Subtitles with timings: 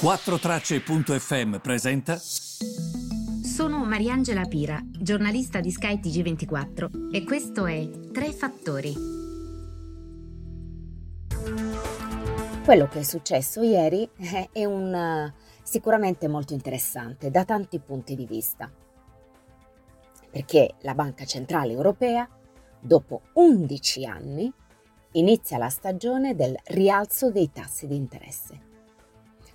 [0.00, 2.16] 4Tracce.fm presenta.
[2.16, 8.94] Sono Mariangela Pira, giornalista di Sky TG24 e questo è Tre Fattori.
[12.64, 14.08] Quello che è successo ieri
[14.52, 15.30] è un,
[15.62, 18.72] sicuramente molto interessante da tanti punti di vista,
[20.30, 22.26] perché la Banca Centrale Europea,
[22.80, 24.50] dopo 11 anni,
[25.12, 28.68] inizia la stagione del rialzo dei tassi di interesse.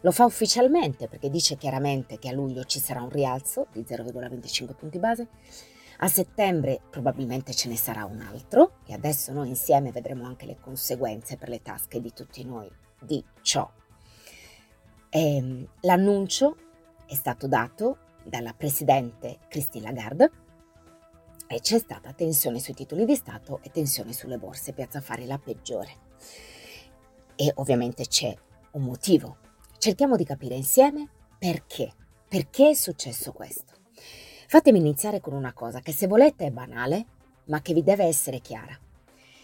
[0.06, 4.76] Lo fa ufficialmente perché dice chiaramente che a luglio ci sarà un rialzo di 0,25
[4.76, 5.28] punti base,
[5.98, 10.60] a settembre probabilmente ce ne sarà un altro e adesso noi insieme vedremo anche le
[10.60, 12.70] conseguenze per le tasche di tutti noi
[13.02, 13.68] di ciò.
[15.10, 16.56] E, ehm, l'annuncio
[17.08, 20.32] è stato dato dalla Presidente Christine Lagarde
[21.48, 25.40] e c'è stata tensione sui titoli di Stato e tensione sulle borse, Piazza Fari la
[25.40, 25.98] peggiore.
[27.36, 28.32] E ovviamente c'è
[28.74, 29.38] un motivo.
[29.86, 31.94] Cerchiamo di capire insieme perché.
[32.28, 33.74] Perché è successo questo?
[34.48, 37.06] Fatemi iniziare con una cosa che se volete è banale,
[37.46, 38.76] ma che vi deve essere chiara.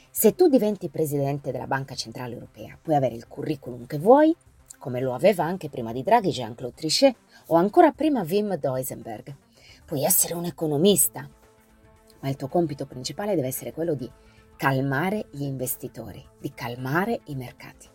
[0.10, 4.36] Se tu diventi presidente della Banca Centrale Europea, puoi avere il curriculum che vuoi,
[4.80, 9.36] come lo aveva anche prima di Draghi Jean-Claude Trichet o ancora prima Wim Duisenberg.
[9.86, 11.30] Puoi essere un economista,
[12.20, 14.10] ma il tuo compito principale deve essere quello di
[14.58, 17.88] calmare gli investitori, di calmare i mercati.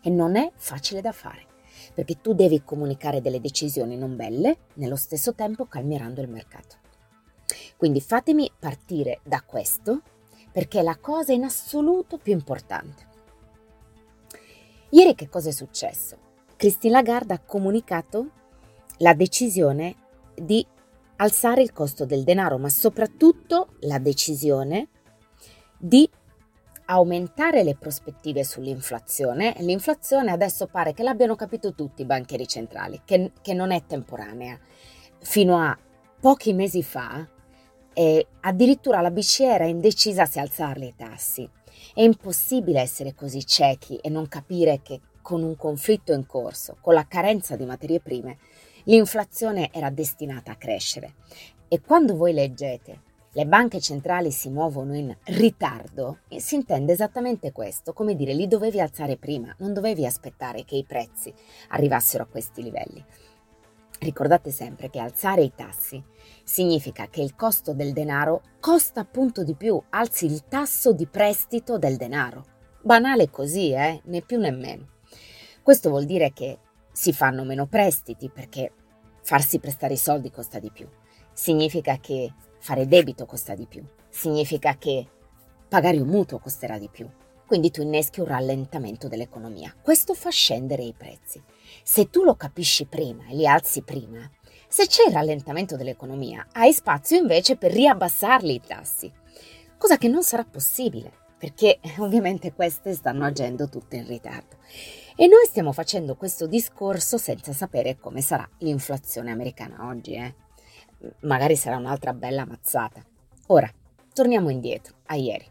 [0.00, 1.48] E non è facile da fare,
[1.94, 6.76] perché tu devi comunicare delle decisioni non belle, nello stesso tempo calmierando il mercato.
[7.76, 10.02] Quindi fatemi partire da questo
[10.52, 13.08] perché è la cosa in assoluto più importante.
[14.90, 16.28] Ieri che cosa è successo?
[16.56, 18.30] Christine Lagarde ha comunicato
[18.98, 19.94] la decisione
[20.34, 20.66] di
[21.16, 24.88] alzare il costo del denaro, ma soprattutto la decisione
[25.78, 26.08] di
[26.90, 29.54] aumentare le prospettive sull'inflazione.
[29.58, 34.58] L'inflazione adesso pare che l'abbiano capito tutti i banchieri centrali, che, che non è temporanea.
[35.20, 35.76] Fino a
[36.20, 37.26] pochi mesi fa
[37.92, 41.48] e addirittura la BCE era indecisa se alzarli i tassi.
[41.94, 46.94] È impossibile essere così ciechi e non capire che con un conflitto in corso, con
[46.94, 48.38] la carenza di materie prime,
[48.84, 51.14] l'inflazione era destinata a crescere.
[51.68, 57.92] E quando voi leggete le banche centrali si muovono in ritardo, si intende esattamente questo,
[57.92, 61.32] come dire li dovevi alzare prima, non dovevi aspettare che i prezzi
[61.68, 63.04] arrivassero a questi livelli.
[64.00, 66.02] Ricordate sempre che alzare i tassi
[66.42, 71.78] significa che il costo del denaro costa appunto di più, alzi il tasso di prestito
[71.78, 72.44] del denaro.
[72.82, 74.00] Banale così, eh?
[74.04, 74.88] Né più né meno.
[75.62, 76.58] Questo vuol dire che
[76.90, 78.72] si fanno meno prestiti perché
[79.22, 80.88] farsi prestare i soldi costa di più.
[81.32, 83.84] Significa che fare debito costa di più.
[84.08, 85.06] Significa che
[85.68, 87.08] pagare un mutuo costerà di più.
[87.46, 89.74] Quindi tu inneschi un rallentamento dell'economia.
[89.82, 91.42] Questo fa scendere i prezzi.
[91.82, 94.30] Se tu lo capisci prima e li alzi prima,
[94.68, 99.12] se c'è il rallentamento dell'economia, hai spazio invece per riabbassarli i tassi.
[99.76, 104.58] Cosa che non sarà possibile, perché ovviamente queste stanno agendo tutte in ritardo.
[105.16, 110.34] E noi stiamo facendo questo discorso senza sapere come sarà l'inflazione americana oggi, eh?
[111.20, 113.02] Magari sarà un'altra bella mazzata.
[113.46, 113.72] Ora,
[114.12, 115.46] torniamo indietro, a ieri.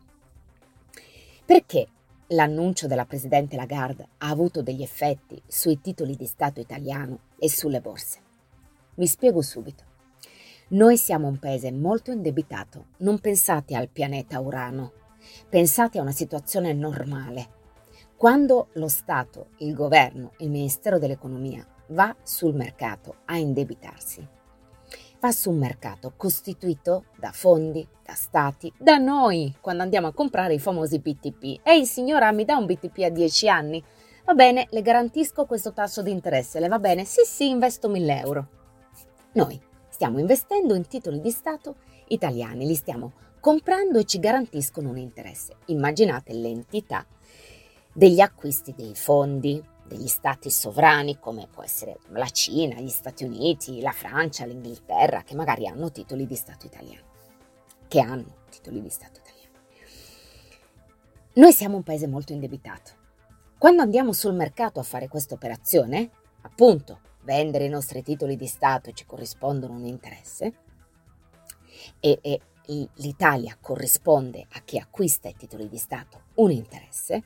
[1.46, 1.88] Perché
[2.28, 7.82] l'annuncio della Presidente Lagarde ha avuto degli effetti sui titoli di Stato italiano e sulle
[7.82, 8.20] borse?
[8.96, 9.84] Vi spiego subito.
[10.70, 14.94] Noi siamo un paese molto indebitato, non pensate al pianeta Urano,
[15.50, 17.58] pensate a una situazione normale.
[18.16, 24.28] Quando lo Stato, il governo, il Ministero dell'Economia va sul mercato a indebitarsi,
[25.20, 30.54] va su un mercato costituito da fondi, da stati, da noi, quando andiamo a comprare
[30.54, 31.60] i famosi BTP.
[31.64, 33.84] Ehi signora, mi dà un BTP a 10 anni?
[34.26, 37.04] Va bene, le garantisco questo tasso di interesse, le va bene?
[37.04, 38.48] Sì, sì, investo 1000 euro.
[39.34, 41.76] Noi stiamo investendo in titoli di Stato
[42.08, 45.56] italiani, li stiamo comprando e ci garantiscono un interesse.
[45.66, 47.06] Immaginate l'entità
[47.92, 53.82] degli acquisti dei fondi, degli stati sovrani come può essere la Cina, gli Stati Uniti,
[53.82, 57.04] la Francia, l'Inghilterra, che magari hanno titoli di Stato italiani,
[57.88, 59.50] che hanno titoli di Stato italiani.
[61.34, 62.92] Noi siamo un paese molto indebitato.
[63.58, 66.12] Quando andiamo sul mercato a fare questa operazione,
[66.42, 70.54] appunto vendere i nostri titoli di Stato ci corrispondono un interesse,
[72.00, 72.40] e, e
[72.96, 77.24] l'Italia corrisponde a chi acquista i titoli di Stato un interesse,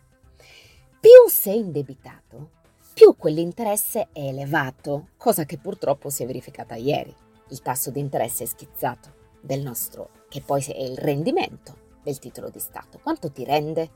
[1.03, 2.51] più sei indebitato,
[2.93, 7.13] più quell'interesse è elevato, cosa che purtroppo si è verificata ieri.
[7.49, 12.49] Il tasso di interesse è schizzato del nostro, che poi è il rendimento del titolo
[12.49, 12.99] di Stato.
[13.03, 13.89] Quanto ti rende?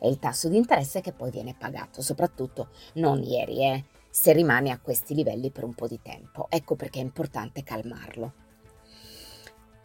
[0.00, 4.72] È il tasso di interesse che poi viene pagato, soprattutto non ieri, eh, se rimane
[4.72, 6.48] a questi livelli per un po' di tempo.
[6.50, 8.32] Ecco perché è importante calmarlo.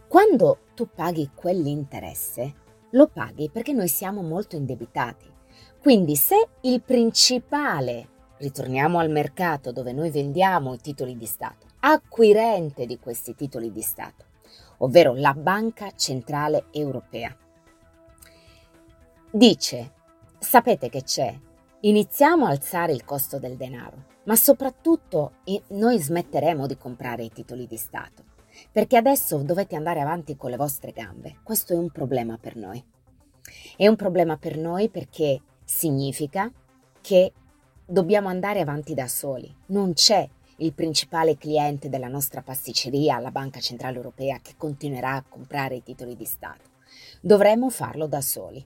[0.08, 2.54] Quando tu paghi quell'interesse,
[2.94, 5.38] lo paghi perché noi siamo molto indebitati.
[5.82, 12.86] Quindi se il principale, ritorniamo al mercato dove noi vendiamo i titoli di Stato, acquirente
[12.86, 14.26] di questi titoli di Stato,
[14.78, 17.36] ovvero la Banca Centrale Europea,
[19.32, 19.94] dice,
[20.38, 21.36] sapete che c'è?
[21.80, 25.38] Iniziamo a alzare il costo del denaro, ma soprattutto
[25.70, 28.24] noi smetteremo di comprare i titoli di Stato,
[28.72, 31.40] perché adesso dovete andare avanti con le vostre gambe.
[31.42, 32.86] Questo è un problema per noi.
[33.76, 36.52] È un problema per noi perché significa
[37.00, 37.32] che
[37.86, 39.54] dobbiamo andare avanti da soli.
[39.68, 40.28] Non c'è
[40.58, 45.84] il principale cliente della nostra pasticceria, la Banca Centrale Europea, che continuerà a comprare i
[45.84, 46.70] titoli di Stato.
[47.22, 48.64] Dovremmo farlo da soli.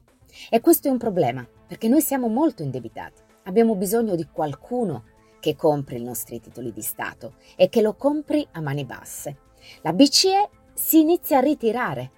[0.49, 3.21] E questo è un problema, perché noi siamo molto indebitati.
[3.43, 5.03] Abbiamo bisogno di qualcuno
[5.39, 9.37] che compri i nostri titoli di Stato e che lo compri a mani basse.
[9.83, 12.11] La BCE si inizia a ritirare.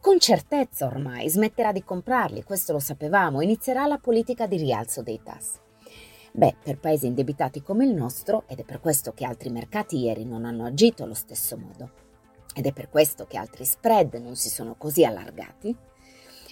[0.00, 5.20] Con certezza ormai smetterà di comprarli, questo lo sapevamo, inizierà la politica di rialzo dei
[5.22, 5.58] tassi.
[6.32, 10.24] Beh, per paesi indebitati come il nostro, ed è per questo che altri mercati ieri
[10.24, 11.90] non hanno agito allo stesso modo,
[12.54, 15.76] ed è per questo che altri spread non si sono così allargati,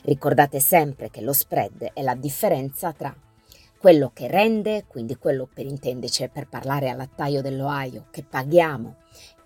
[0.05, 3.17] ricordate sempre che lo spread è la differenza tra
[3.79, 8.97] quello che rende, quindi quello per intenderci, per parlare al lattaio dell'Ohio, che paghiamo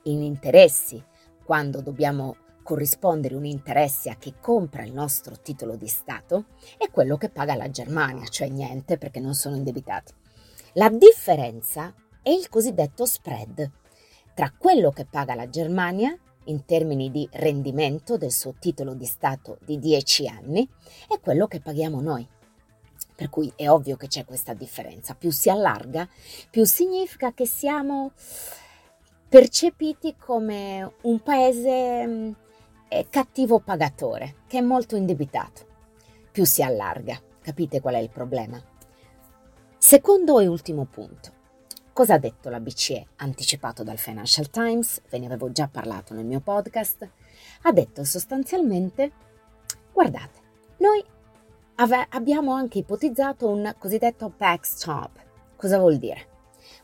[0.05, 1.01] in interessi
[1.45, 6.47] quando dobbiamo corrispondere un interesse a chi compra il nostro titolo di Stato,
[6.79, 10.13] e quello che paga la Germania, cioè niente perché non sono indebitati.
[10.75, 13.71] La differenza è il cosiddetto spread
[14.35, 19.59] tra quello che paga la Germania in termini di rendimento del suo titolo di Stato
[19.65, 20.69] di 10 anni
[21.09, 22.27] e quello che paghiamo noi.
[23.15, 25.15] Per cui è ovvio che c'è questa differenza.
[25.15, 26.09] Più si allarga,
[26.51, 28.13] più significa che siamo
[29.29, 32.33] percepiti come un paese mm,
[33.09, 35.67] cattivo pagatore, che è molto indebitato.
[36.31, 37.21] Più si allarga.
[37.41, 38.63] Capite qual è il problema?
[39.79, 41.41] Secondo e ultimo punto.
[41.93, 46.25] Cosa ha detto la BCE, anticipato dal Financial Times, ve ne avevo già parlato nel
[46.25, 47.07] mio podcast,
[47.63, 49.13] ha detto sostanzialmente,
[49.93, 50.41] guardate,
[50.79, 51.05] noi
[51.77, 55.11] ave- abbiamo anche ipotizzato un cosiddetto backstop.
[55.57, 56.29] Cosa vuol dire?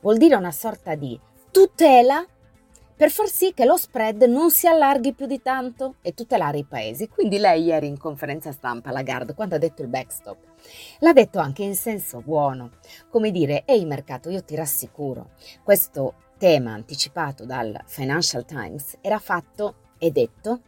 [0.00, 1.19] Vuol dire una sorta di
[1.50, 2.26] tutela
[2.98, 6.64] per far sì che lo spread non si allarghi più di tanto e tutelare i
[6.64, 7.06] paesi.
[7.06, 10.36] Quindi lei ieri in conferenza stampa, Lagarde, quando ha detto il backstop,
[10.98, 12.72] l'ha detto anche in senso buono,
[13.08, 15.30] come dire, ehi mercato, io ti rassicuro,
[15.62, 20.62] questo tema anticipato dal Financial Times era fatto e detto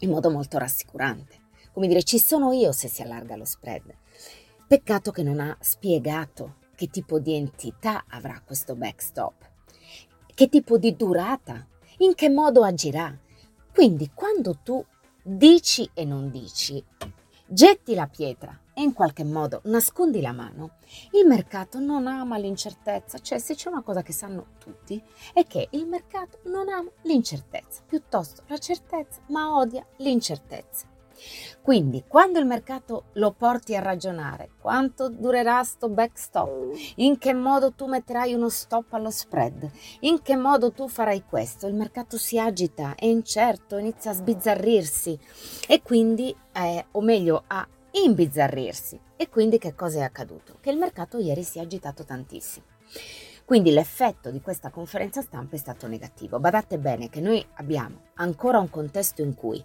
[0.00, 1.36] in modo molto rassicurante.
[1.72, 3.94] Come dire, ci sono io se si allarga lo spread.
[4.66, 9.51] Peccato che non ha spiegato che tipo di entità avrà questo backstop
[10.34, 11.66] che tipo di durata,
[11.98, 13.16] in che modo agirà.
[13.72, 14.84] Quindi quando tu
[15.22, 16.82] dici e non dici,
[17.46, 20.76] getti la pietra e in qualche modo nascondi la mano,
[21.12, 25.68] il mercato non ama l'incertezza, cioè se c'è una cosa che sanno tutti è che
[25.72, 30.91] il mercato non ama l'incertezza, piuttosto la certezza, ma odia l'incertezza.
[31.62, 36.74] Quindi quando il mercato lo porti a ragionare, quanto durerà sto backstop?
[36.96, 39.70] In che modo tu metterai uno stop allo spread?
[40.00, 41.66] In che modo tu farai questo?
[41.66, 45.18] Il mercato si agita, è incerto, inizia a sbizzarrirsi
[45.68, 48.98] e quindi, eh, o meglio, a imbizzarrirsi.
[49.16, 50.56] E quindi che cosa è accaduto?
[50.60, 52.66] Che il mercato ieri si è agitato tantissimo.
[53.44, 56.40] Quindi l'effetto di questa conferenza stampa è stato negativo.
[56.40, 59.62] Badate bene che noi abbiamo ancora un contesto in cui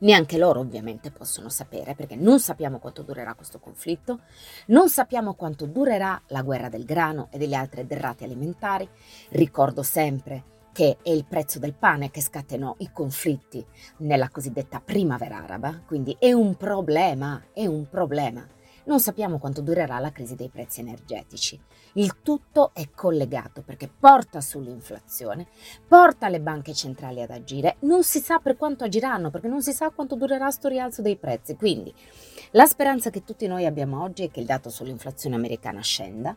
[0.00, 4.20] Neanche loro ovviamente possono sapere perché non sappiamo quanto durerà questo conflitto,
[4.66, 8.88] non sappiamo quanto durerà la guerra del grano e delle altre derrate alimentari.
[9.30, 13.64] Ricordo sempre che è il prezzo del pane che scatenò i conflitti
[13.98, 18.46] nella cosiddetta primavera araba, quindi è un problema, è un problema.
[18.88, 21.60] Non sappiamo quanto durerà la crisi dei prezzi energetici.
[21.94, 25.46] Il tutto è collegato perché porta sull'inflazione,
[25.86, 29.72] porta le banche centrali ad agire, non si sa per quanto agiranno perché non si
[29.72, 31.54] sa quanto durerà sto rialzo dei prezzi.
[31.54, 31.92] Quindi
[32.52, 36.34] la speranza che tutti noi abbiamo oggi è che il dato sull'inflazione americana scenda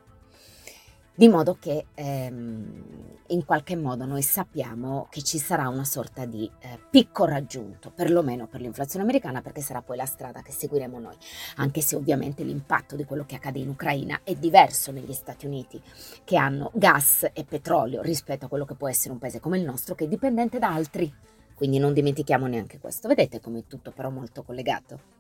[1.14, 2.84] di modo che ehm,
[3.28, 8.48] in qualche modo noi sappiamo che ci sarà una sorta di eh, picco raggiunto, perlomeno
[8.48, 11.16] per l'inflazione americana, perché sarà poi la strada che seguiremo noi,
[11.58, 15.82] anche se ovviamente l'impatto di quello che accade in Ucraina è diverso negli Stati Uniti,
[16.24, 19.66] che hanno gas e petrolio rispetto a quello che può essere un paese come il
[19.66, 21.14] nostro, che è dipendente da altri.
[21.56, 23.08] Quindi non dimentichiamo neanche questo.
[23.08, 25.20] Vedete come è tutto però molto collegato.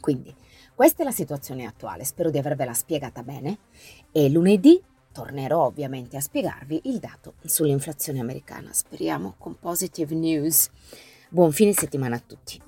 [0.00, 0.34] Quindi,
[0.74, 3.58] questa è la situazione attuale, spero di avervela spiegata bene
[4.10, 4.82] e lunedì
[5.14, 10.68] tornerò ovviamente a spiegarvi il dato sull'inflazione americana, speriamo con positive news.
[11.28, 12.60] Buon fine settimana a tutti.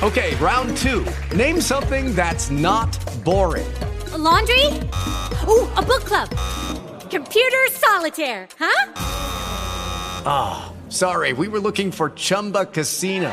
[0.00, 1.04] Okay, round two.
[1.34, 2.88] Name something that's not
[3.24, 3.66] boring.
[4.12, 4.64] A laundry?
[5.46, 6.28] Ooh, a book club.
[7.10, 8.92] Computer solitaire, huh?
[10.24, 13.32] Ah, oh, sorry, we were looking for Chumba Casino.